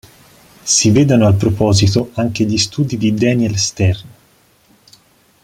[0.63, 4.09] Si vedano al proposito anche gli studi di Daniel Stern.